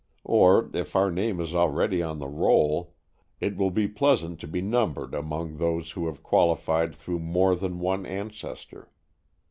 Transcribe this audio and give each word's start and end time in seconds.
Or 0.25 0.71
if 0.73 0.95
our 0.95 1.11
name 1.11 1.39
is 1.39 1.53
already 1.53 2.01
on 2.01 2.17
the 2.17 2.27
roll, 2.27 2.95
it 3.39 3.55
will 3.55 3.69
be 3.69 3.87
pleasant 3.87 4.39
to 4.39 4.47
be 4.47 4.59
numbered 4.59 5.13
among 5.13 5.57
those 5.57 5.91
who 5.91 6.07
have 6.07 6.23
qualified 6.23 6.95
through 6.95 7.19
more 7.19 7.53
than 7.55 7.77
one 7.79 8.07
ancestor. 8.07 8.89